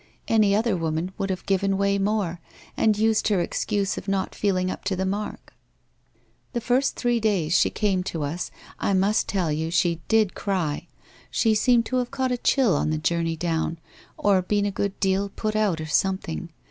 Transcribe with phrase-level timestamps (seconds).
[0.27, 2.39] Any other woman would have given way more
[2.75, 5.53] and used her excuse of not feeling up to the mark.
[6.53, 10.87] The first three days she came to us, I must tell you, she did cry,
[11.29, 13.77] she seemed to have caught a chill on the journey down
[14.17, 16.49] or been a good deal put out or some thing.